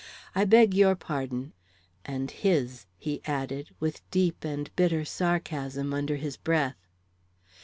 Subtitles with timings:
[0.33, 1.53] I beg your pardon
[2.05, 6.87] and his!" he added, with deep and bitter sarcasm, under his breath.